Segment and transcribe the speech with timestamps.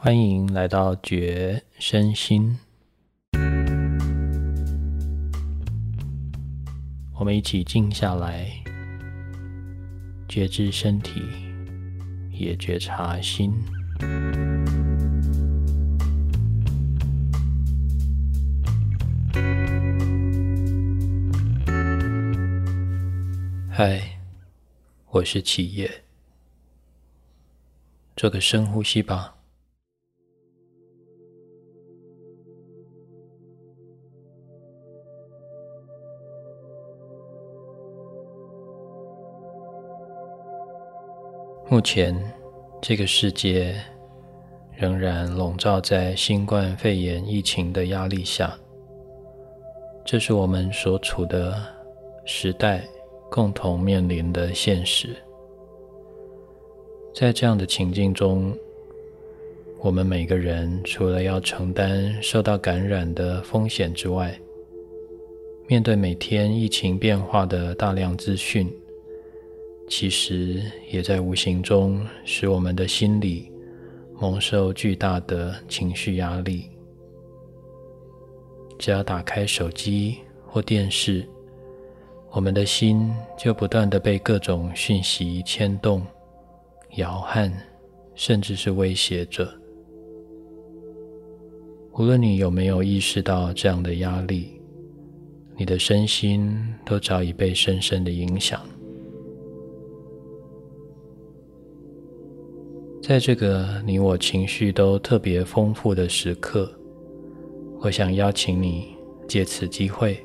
[0.00, 2.56] 欢迎来到觉身心，
[7.14, 8.48] 我们一起静下来，
[10.28, 11.20] 觉知身体，
[12.30, 13.52] 也觉察心。
[23.68, 24.20] 嗨，
[25.10, 26.04] 我是企业，
[28.14, 29.37] 做个深呼吸吧。
[41.70, 42.18] 目前，
[42.80, 43.74] 这个世界
[44.74, 48.58] 仍然笼罩在新冠肺炎疫情的压力下，
[50.02, 51.54] 这是我们所处的
[52.24, 52.82] 时代
[53.30, 55.14] 共同面临的现实。
[57.14, 58.56] 在这样的情境中，
[59.80, 64.34] 我们每个人除了要承担受到感染的风险之外，
[65.66, 68.74] 面对每天疫情变化的大量资讯。
[69.88, 73.50] 其实也在无形中使我们的心理
[74.20, 76.70] 蒙受巨大的情绪压力。
[78.78, 81.26] 只要打开手机或电视，
[82.30, 86.06] 我们的心就不断的被各种讯息牵动、
[86.96, 87.52] 摇撼，
[88.14, 89.52] 甚至是威胁着。
[91.94, 94.60] 无论你有没有意识到这样的压力，
[95.56, 98.60] 你的身心都早已被深深的影响。
[103.00, 106.70] 在这个你我情绪都特别丰富的时刻，
[107.80, 108.88] 我想邀请你
[109.26, 110.18] 借此机会，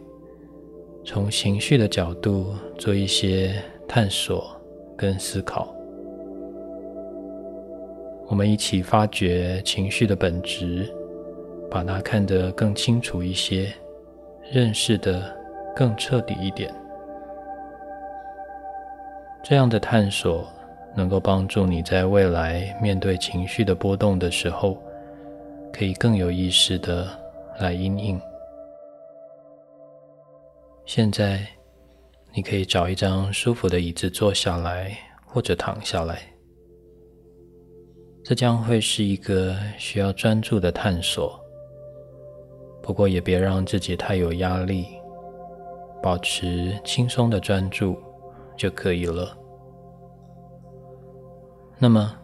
[1.06, 3.54] 从情绪的角度做一些
[3.88, 4.60] 探索
[4.98, 5.74] 跟思考。
[8.28, 10.94] 我们一起发掘情绪的本质，
[11.72, 13.72] 把它看得更清楚一些，
[14.52, 15.34] 认识的
[15.74, 16.74] 更彻底一点。
[19.42, 20.46] 这样的探索。
[20.96, 24.78] 能够帮助你在未来面对情绪的波动的时候，
[25.72, 27.08] 可以更有意识的
[27.60, 28.22] 来应应。
[30.86, 31.48] 现在，
[32.34, 36.20] 你可以找一张舒服的椅子坐下来，或者躺下来。
[38.24, 41.40] 这将会是一个需要专注的探索，
[42.82, 44.88] 不过也别让自己太有压力，
[46.02, 47.98] 保持轻松的专注
[48.56, 49.38] 就可以了。
[51.84, 52.16] 那么，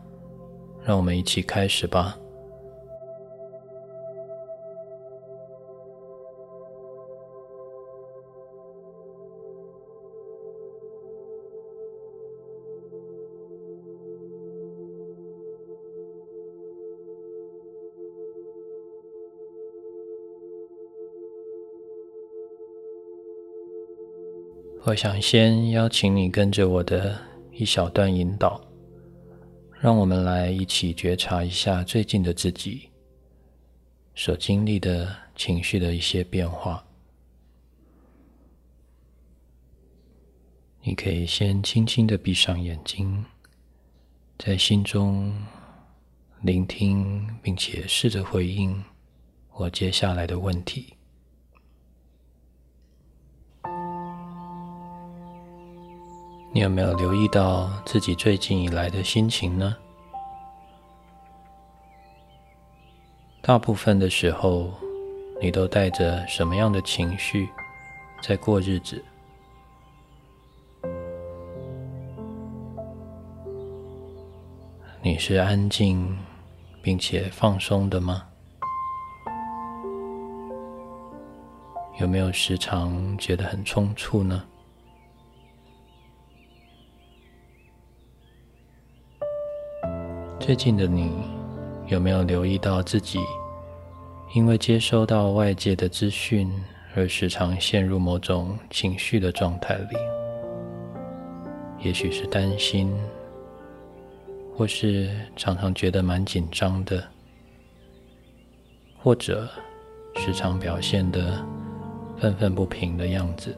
[0.86, 2.18] 让我们一起开始吧。
[24.86, 27.14] 我想先邀请你跟着我的
[27.52, 28.69] 一小段引导。
[29.82, 32.90] 让我们来一起觉察一下最近的自己
[34.14, 36.86] 所经历的情绪的一些变化。
[40.82, 43.24] 你可以先轻轻的闭上眼睛，
[44.38, 45.34] 在心中
[46.42, 48.84] 聆听，并且试着回应
[49.54, 50.94] 我接下来的问题。
[56.52, 59.78] 你有没有留意到自己最近以来的心情呢？
[63.40, 64.74] 大部分的时候，
[65.40, 67.50] 你都带着什么样的情绪
[68.24, 69.04] 在过日子？
[75.04, 76.18] 你是安静
[76.82, 78.24] 并且放松的吗？
[82.00, 84.44] 有没有时常觉得很冲突呢？
[90.50, 91.12] 最近的你
[91.86, 93.20] 有没有留意到自己
[94.34, 96.52] 因为接收到外界的资讯
[96.96, 99.96] 而时常陷入某种情绪的状态里？
[101.78, 102.92] 也许是担心，
[104.58, 107.08] 或是常常觉得蛮紧张的，
[108.98, 109.48] 或者
[110.16, 111.46] 时常表现的
[112.18, 113.56] 愤愤不平的样子。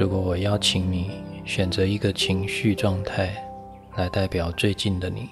[0.00, 1.10] 如果我邀请你
[1.44, 3.36] 选择一个情绪状态
[3.96, 5.28] 来代表最近的你，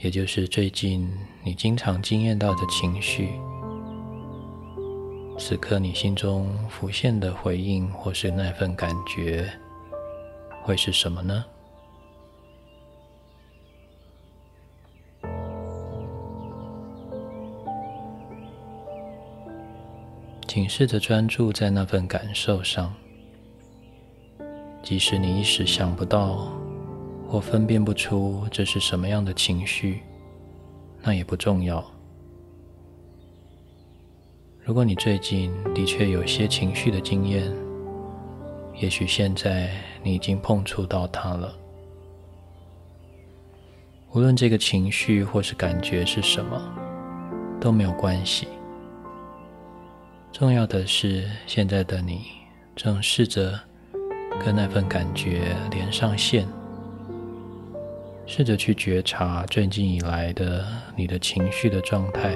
[0.00, 1.08] 也就是最近
[1.44, 3.28] 你经常经验到的情绪，
[5.38, 9.48] 此刻你心中浮现的回应或是那份感觉，
[10.64, 11.44] 会是什么呢？
[20.50, 22.92] 请试着专注在那份感受上，
[24.82, 26.48] 即使你一时想不到
[27.28, 30.00] 或分辨不出这是什么样的情绪，
[31.02, 31.88] 那也不重要。
[34.64, 37.48] 如果你最近的确有些情绪的经验，
[38.74, 39.70] 也许现在
[40.02, 41.56] 你已经碰触到它了。
[44.14, 46.60] 无论这个情绪或是感觉是什么，
[47.60, 48.48] 都没有关系。
[50.32, 52.22] 重要的是，现在的你
[52.74, 53.60] 正试着
[54.42, 56.48] 跟那份感觉连上线，
[58.24, 60.66] 试着去觉察最近以来的
[60.96, 62.34] 你的情绪的状态，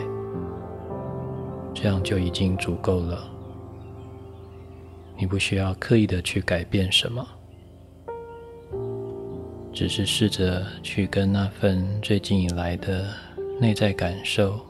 [1.73, 3.27] 这样就已经足够了。
[5.17, 7.27] 你不需要刻意的去改变什么，
[9.73, 13.09] 只是试着去跟那份最近以来的
[13.59, 14.61] 内在感受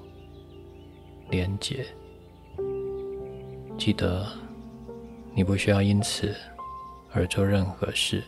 [1.31, 1.85] 连接。
[3.77, 4.27] 记得，
[5.35, 6.35] 你不需要因此
[7.13, 8.23] 而做任何事。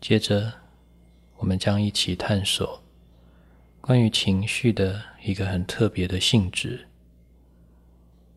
[0.00, 0.52] 接着，
[1.36, 2.82] 我们将一起探索
[3.80, 6.86] 关于情绪的一个很特别的性质。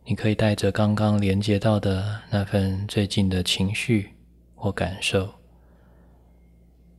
[0.06, 4.15] 你可以带着刚刚连接到的那份最近的情绪
[4.56, 5.35] 或感受，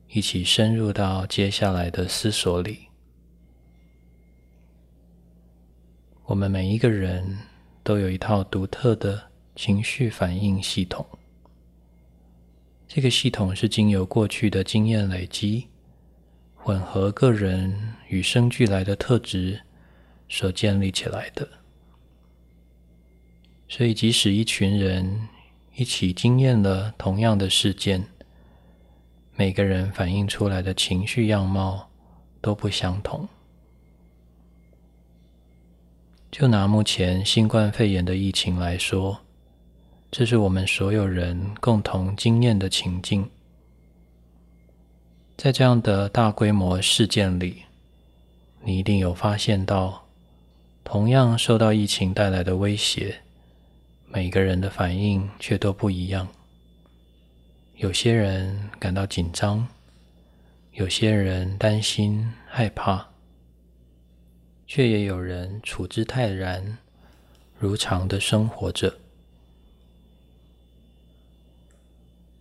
[0.08, 2.86] 一起深入到接下来的思索里。
[6.26, 7.38] 我们每一个人
[7.82, 9.20] 都有一套独特的
[9.56, 11.04] 情绪反应系统。
[12.92, 15.68] 这个系统是经由过去的经验累积，
[16.56, 19.60] 混合个人与生俱来的特质
[20.28, 21.48] 所建立起来的。
[23.68, 25.28] 所以，即使一群人
[25.76, 28.08] 一起经验了同样的事件，
[29.36, 31.90] 每个人反映出来的情绪样貌
[32.40, 33.28] 都不相同。
[36.32, 39.20] 就拿目前新冠肺炎的疫情来说。
[40.10, 43.30] 这是我们所有人共同经验的情境。
[45.36, 47.62] 在这样的大规模事件里，
[48.64, 50.04] 你一定有发现到，
[50.82, 53.20] 同样受到疫情带来的威胁，
[54.08, 56.26] 每个人的反应却都不一样。
[57.76, 59.68] 有些人感到紧张，
[60.72, 63.06] 有些人担心害怕，
[64.66, 66.78] 却也有人处之泰然，
[67.56, 68.99] 如常的生活着。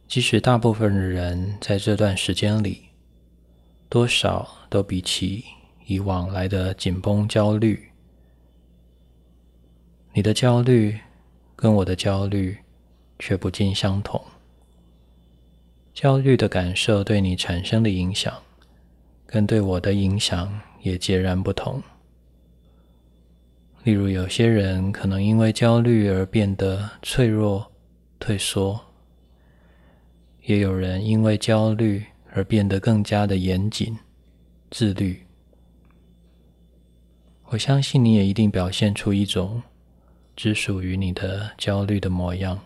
[0.10, 2.86] 即使大部分的人在这段时间里，
[3.88, 5.46] 多少都比起
[5.86, 7.90] 以往来的紧绷、焦虑，
[10.14, 10.98] 你的焦虑
[11.56, 12.58] 跟我的焦虑
[13.20, 14.20] 却不尽相同。
[15.94, 18.34] 焦虑的感受对你产生的影响，
[19.28, 21.84] 跟对我的影响也截然不同。
[23.84, 27.72] 例如，有些人可能因为焦虑而变得脆弱、
[28.18, 28.89] 退缩。
[30.50, 32.04] 也有人因为焦虑
[32.34, 33.96] 而变得更加的严谨、
[34.72, 35.24] 自律。
[37.50, 39.62] 我相信你也一定表现出一种
[40.36, 42.60] 只属于你的焦虑的模样。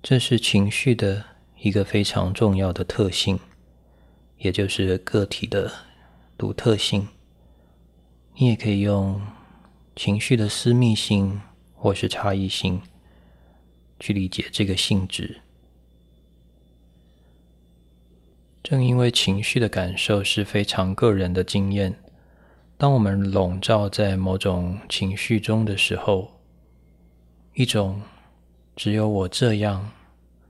[0.00, 1.24] 这是情绪的
[1.58, 3.40] 一个非常重要的特性，
[4.38, 5.68] 也就是个体的
[6.38, 7.08] 独特性。
[8.36, 9.20] 你也可以用
[9.96, 11.40] 情绪的私密性
[11.74, 12.80] 或是差异性。
[14.00, 15.40] 去理解这个性质。
[18.62, 21.94] 正因为情绪的感受是非常个人的经验，
[22.78, 26.40] 当我们笼罩在某种情绪中的时候，
[27.52, 28.00] 一种
[28.74, 29.90] 只有我这样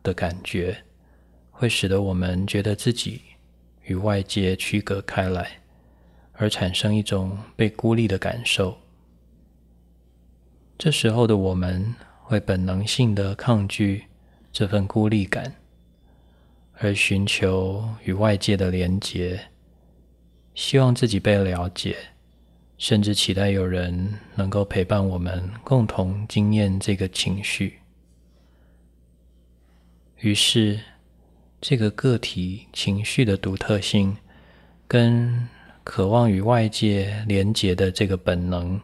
[0.03, 0.85] 的感觉，
[1.51, 3.21] 会使得我们觉得自己
[3.83, 5.61] 与外界区隔开来，
[6.35, 8.79] 而产生一种被孤立的感受。
[10.79, 11.95] 这时候的我们。
[12.27, 14.05] 会本能性的抗拒
[14.51, 15.55] 这份孤立感，
[16.79, 19.39] 而寻求与外界的连结，
[20.55, 21.95] 希望自己被了解，
[22.79, 27.79] 甚至期待有人能够陪伴我们共同经验这个情绪。
[30.21, 30.81] 于是，
[31.61, 34.17] 这个个体情绪的独特性，
[34.89, 35.47] 跟
[35.83, 38.81] 渴望与外界连结的这个本能，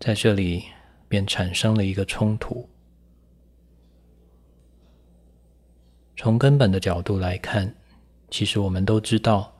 [0.00, 0.64] 在这里
[1.12, 2.66] 便产生了一个冲突。
[6.16, 7.74] 从根本的角度来看，
[8.30, 9.52] 其实我们都知道，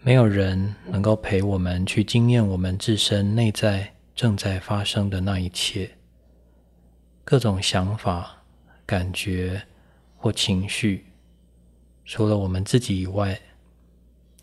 [0.00, 5.90] 没有人能够陪我们去经验我们自身内在正在发生的那一切，
[7.22, 8.42] 各种想法、
[8.86, 9.66] 感觉。
[10.18, 11.04] 或情绪，
[12.04, 13.38] 除了我们自己以外，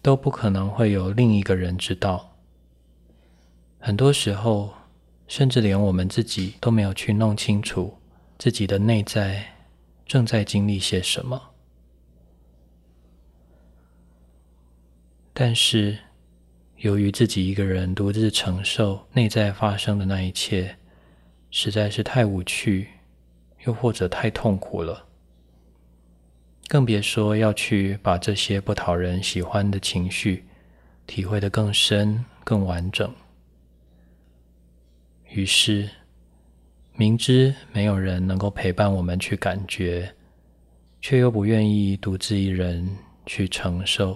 [0.04, 2.38] 都不可能会有另一个人知道。
[3.80, 4.72] 很多时候，
[5.28, 7.98] 甚至连我们自己都没有去弄清楚
[8.38, 9.46] 自己的内在
[10.06, 11.42] 正在经历些什么。
[15.34, 15.98] 但是，
[16.78, 20.78] 由于自己一个人独自承受内在发生的那一切，
[21.50, 22.90] 实在是太无趣，
[23.66, 25.08] 又或者太痛苦了。
[26.68, 30.46] 更别说要去把这些不讨人喜欢的情绪
[31.08, 33.14] 体会得更深、更完整。
[35.34, 35.90] 于是，
[36.96, 40.14] 明知没有人能够陪伴我们去感觉，
[41.02, 42.88] 却又不愿意独自一人
[43.26, 44.16] 去承受。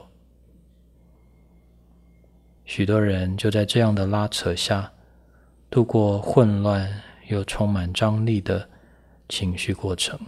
[2.65, 4.93] 许多人就在这样的拉扯下，
[5.71, 8.69] 度过混乱又充满张力的
[9.27, 10.19] 情绪过程。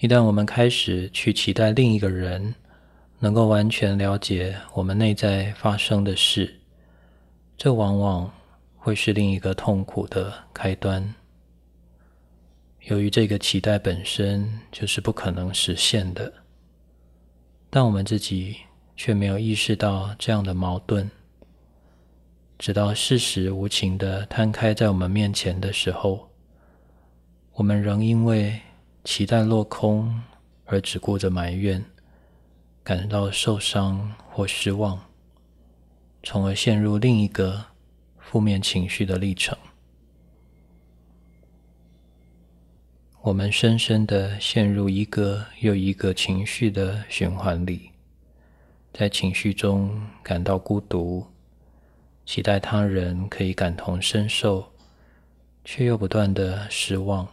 [0.00, 2.52] 一旦我们开始去期待另一个人
[3.22, 6.58] 能够完全了解我们内在发生的事，
[7.56, 8.28] 这往往
[8.76, 11.14] 会是另一个痛苦的开端。
[12.80, 16.32] 由于这个期待本身就是不可能实现的，
[17.70, 18.56] 但我们自己
[18.96, 21.08] 却没有意识到这样的矛盾，
[22.58, 26.28] 直到事实无情的摊开在我们面前的时候，
[27.52, 28.60] 我们仍因为。
[29.04, 30.22] 期待落空，
[30.64, 31.84] 而只顾着埋怨，
[32.84, 34.98] 感到受伤或失望，
[36.24, 37.66] 从而陷入另一个
[38.18, 39.56] 负面情绪的历程。
[43.20, 47.92] 我们深深的陷入一个又一个情绪的循环里，
[48.92, 51.24] 在情绪中感到孤独，
[52.26, 54.72] 期待他人可以感同身受，
[55.64, 57.28] 却又不断的失望。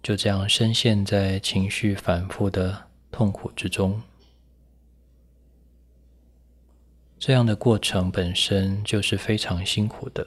[0.00, 2.89] 就这样深陷在情绪反复的
[3.20, 4.00] 痛苦之中，
[7.18, 10.26] 这样的过程本身就是非常辛苦的。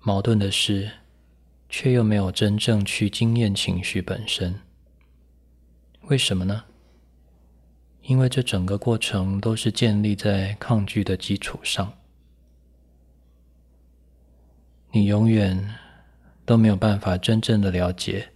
[0.00, 0.90] 矛盾的是，
[1.68, 4.58] 却又没有真正去经验情绪本身。
[6.08, 6.64] 为什么呢？
[8.02, 11.92] 因为这整个过程都是建立在抗拒的基础上，
[14.90, 15.76] 你永远。
[16.44, 18.30] 都没有办法真正的了解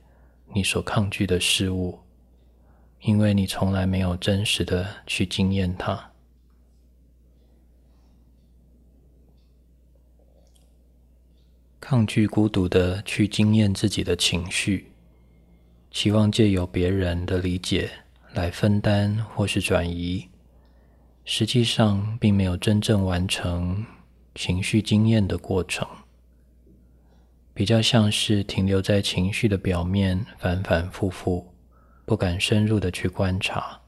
[0.55, 1.99] 你所抗拒的事物，
[3.03, 6.11] 因为你从来没有真实的去经验它。
[11.81, 14.93] 抗拒孤独的去经验自己的情绪，
[15.91, 17.91] 期望借由别人的理解
[18.33, 20.29] 来分担或是转移，
[21.25, 23.85] 实际上并没有真正完成
[24.37, 25.87] 情绪经验的过程。
[27.53, 31.52] 比较像是停留在情绪的表面，反反复复，
[32.05, 33.81] 不敢深入的去观察，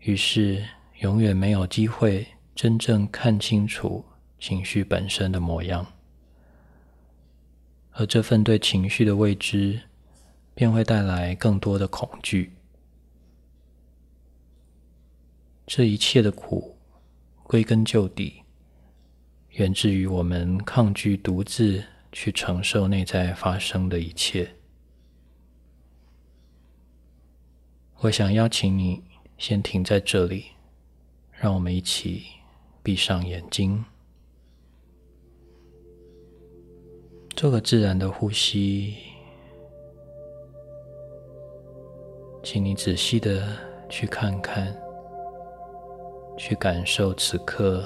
[0.00, 0.64] 于是
[1.00, 4.04] 永远没有机会真正看清楚
[4.38, 5.86] 情绪本身的模样，
[7.92, 9.80] 而这份对情绪的未知，
[10.54, 12.52] 便会带来更多的恐惧。
[15.66, 16.76] 这一切的苦，
[17.42, 18.42] 归根究底，
[19.50, 21.84] 源自于我们抗拒独自。
[22.12, 24.55] 去承受内在发生的一切。
[28.00, 29.02] 我想邀请你
[29.38, 30.44] 先停在这里，
[31.32, 32.24] 让我们一起
[32.82, 33.82] 闭上眼睛，
[37.34, 38.94] 做个自然的呼吸。
[42.42, 43.56] 请你仔细的
[43.88, 44.76] 去看看，
[46.36, 47.82] 去感受此刻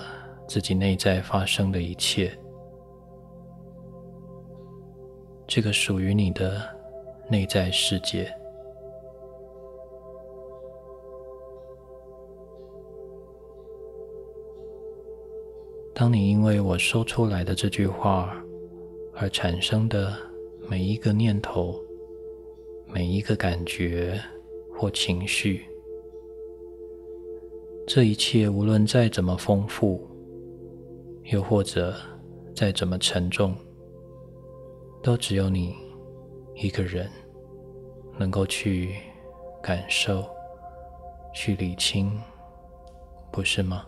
[0.49, 2.37] 自己内在发生的一切。
[5.47, 6.63] 这个属于你的
[7.29, 8.40] 内在世界。
[16.01, 18.35] 当你因为我说出来的这句话
[19.15, 20.17] 而产生的
[20.67, 21.79] 每一个念头、
[22.87, 24.19] 每一个感觉
[24.75, 25.67] 或情绪，
[27.87, 30.01] 这一切无论再怎么丰富，
[31.25, 31.95] 又或者
[32.55, 33.55] 再怎么沉重，
[35.03, 35.75] 都只有你
[36.55, 37.11] 一个人
[38.17, 38.95] 能够去
[39.63, 40.25] 感受、
[41.35, 42.19] 去理清，
[43.31, 43.87] 不是吗？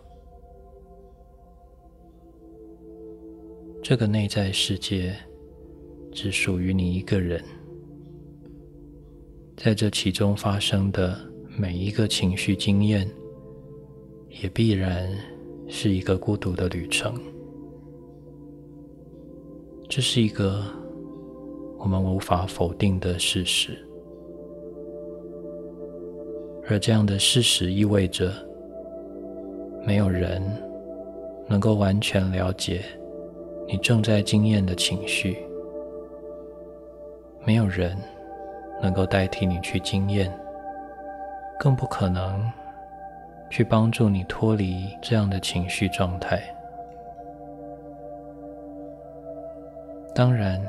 [3.83, 5.13] 这个内在世界
[6.13, 7.43] 只属于你一个人，
[9.57, 11.19] 在这其中发生的
[11.57, 13.05] 每一个情绪经验，
[14.41, 15.13] 也必然
[15.67, 17.13] 是一个孤独的旅程。
[19.89, 20.63] 这是一个
[21.77, 23.77] 我们无法否定的事实，
[26.69, 28.31] 而这样的事实意味着，
[29.85, 30.41] 没有人
[31.49, 32.81] 能够完全了解。
[33.67, 35.37] 你正在经验的情绪，
[37.45, 37.97] 没有人
[38.81, 40.31] 能够代替你去经验，
[41.59, 42.51] 更不可能
[43.49, 46.41] 去帮助你脱离这样的情绪状态。
[50.13, 50.61] 当然，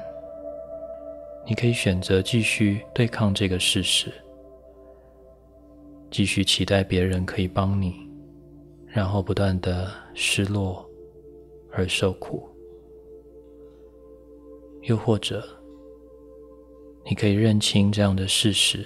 [1.45, 4.11] 你可以选择继续对抗这个事实，
[6.11, 7.95] 继续期待别人可以帮你，
[8.87, 10.89] 然后不断的失落
[11.73, 12.49] 而受苦。
[14.85, 15.43] 又或者，
[17.07, 18.85] 你可以认清这样的事实，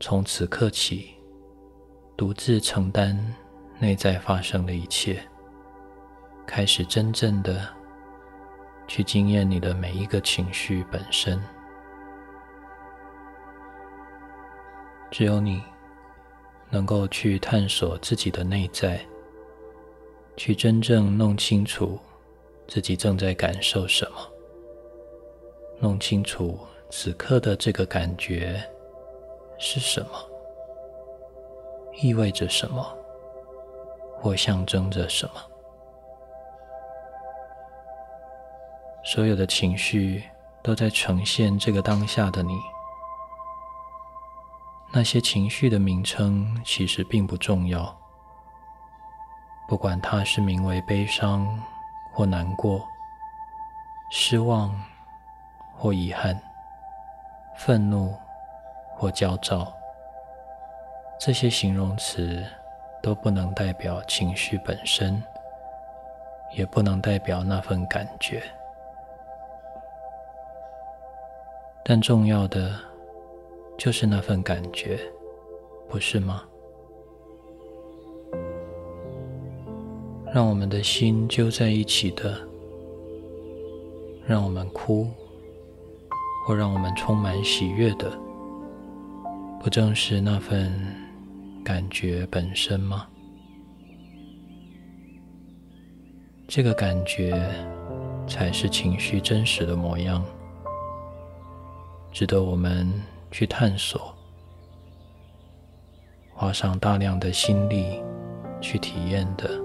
[0.00, 1.10] 从此刻起，
[2.16, 3.14] 独自承担
[3.78, 5.22] 内在发生的一切，
[6.46, 7.68] 开始真正的
[8.88, 11.38] 去经验你的每一个情绪本身。
[15.10, 15.62] 只有你
[16.70, 18.98] 能够去探索自己的内在，
[20.38, 22.00] 去真正弄清楚。
[22.66, 24.16] 自己正在感受什么？
[25.78, 26.58] 弄清楚
[26.90, 28.62] 此刻的这个感觉
[29.58, 30.08] 是什么，
[32.00, 32.86] 意味着什么，
[34.18, 35.34] 或象征着什么？
[39.04, 40.22] 所有的情绪
[40.62, 42.56] 都在呈现这个当下的你。
[44.92, 47.98] 那些情绪的名称其实并不重要，
[49.68, 51.60] 不管它是名为悲伤。
[52.12, 52.86] 或难过、
[54.10, 54.72] 失望
[55.74, 56.38] 或遗憾、
[57.56, 58.14] 愤怒
[58.94, 59.72] 或焦躁，
[61.18, 62.44] 这些形容词
[63.02, 65.22] 都不能代表情绪本身，
[66.52, 68.42] 也不能代表那份感觉。
[71.84, 72.78] 但重要的
[73.76, 75.00] 就是那份感觉，
[75.88, 76.42] 不是吗？
[80.34, 82.40] 让我们的心揪在一起的，
[84.26, 85.06] 让我们哭，
[86.46, 88.18] 或让我们充满喜悦的，
[89.60, 90.72] 不正是那份
[91.62, 93.06] 感觉本身吗？
[96.48, 97.54] 这个感觉
[98.26, 100.24] 才是情绪真实的模样，
[102.10, 102.90] 值得我们
[103.30, 104.14] 去探索，
[106.32, 108.02] 花上大量的心力
[108.62, 109.60] 去体验的。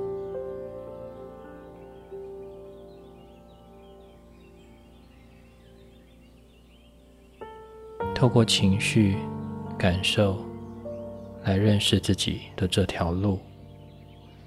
[8.17, 9.15] 透过情绪
[9.77, 10.43] 感受
[11.43, 13.39] 来认识自己的这条路，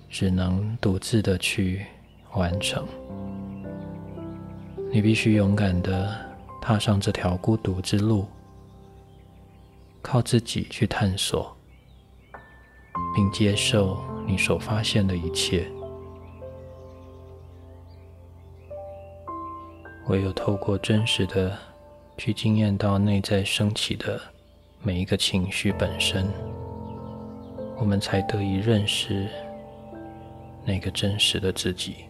[0.09, 1.87] 只能独自的去
[2.35, 2.85] 完成。
[4.91, 6.13] 你必须勇敢的
[6.61, 8.27] 踏上这条孤独之路，
[10.03, 11.57] 靠自己去探索，
[13.15, 15.65] 并接受你所发现的一切。
[20.09, 21.57] 唯有透过真实的。
[22.23, 24.21] 去惊艳到内在升起的
[24.83, 26.29] 每一个情绪本身，
[27.79, 29.27] 我们才得以认识
[30.67, 32.05] 那个真实的自己。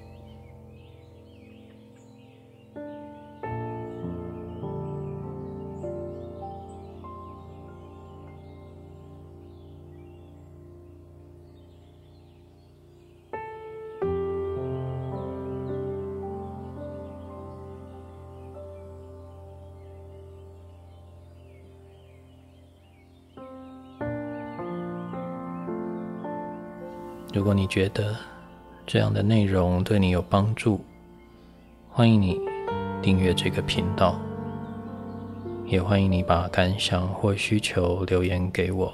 [27.32, 28.16] 如果你觉得
[28.84, 30.80] 这样的内容对你有帮助，
[31.88, 32.40] 欢迎你
[33.00, 34.18] 订阅这个频道，
[35.64, 38.92] 也欢迎你把感想或需求留言给我。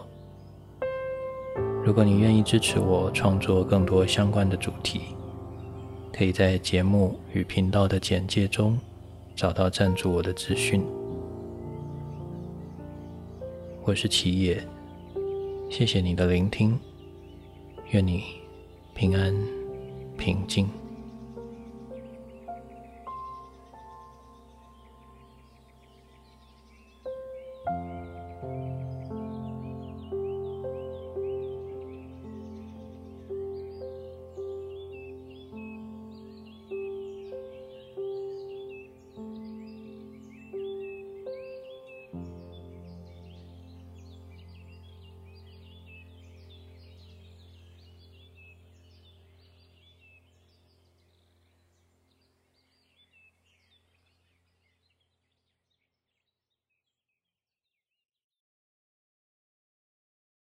[1.82, 5.00] 如果你愿意支持我创作更多相关的主题，
[6.12, 8.78] 可以在节目与频道的简介中
[9.34, 10.84] 找到赞助我的资讯。
[13.82, 14.62] 我是齐野，
[15.70, 16.78] 谢谢你的聆听。
[17.90, 18.24] 愿你
[18.94, 19.34] 平安
[20.16, 20.85] 平静。